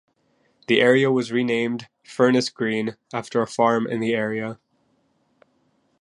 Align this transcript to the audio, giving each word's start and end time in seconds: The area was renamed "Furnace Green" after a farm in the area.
The 0.65 0.81
area 0.81 1.11
was 1.11 1.31
renamed 1.31 1.87
"Furnace 2.03 2.49
Green" 2.49 2.97
after 3.13 3.39
a 3.39 3.45
farm 3.45 3.85
in 3.85 3.99
the 3.99 4.15
area. 4.15 4.57